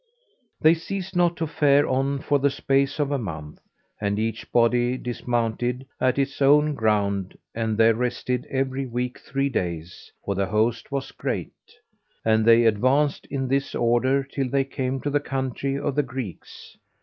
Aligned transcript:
They 0.59 0.73
ceased 0.73 1.15
not 1.15 1.37
to 1.37 1.45
fare 1.45 1.87
on 1.87 2.17
for 2.21 2.39
the 2.39 2.49
space 2.49 2.97
of 2.97 3.11
a 3.11 3.19
month, 3.19 3.59
and 3.99 4.17
each 4.17 4.51
body 4.51 4.97
dismounted 4.97 5.85
at 5.99 6.17
its 6.17 6.41
own 6.41 6.73
ground 6.73 7.37
and 7.53 7.77
there 7.77 7.93
rested 7.93 8.47
every 8.49 8.87
week 8.87 9.19
three 9.19 9.49
days 9.49 10.11
(for 10.25 10.33
the 10.33 10.47
host 10.47 10.91
was 10.91 11.11
great); 11.11 11.53
and 12.25 12.45
they 12.45 12.65
advanced 12.65 13.27
in 13.27 13.47
this 13.47 13.75
order 13.75 14.23
till 14.23 14.49
they 14.49 14.63
came 14.63 15.01
to 15.01 15.11
the 15.11 15.19
country 15.19 15.77
of 15.79 15.93
the 15.93 16.01
Greeks. 16.01 16.77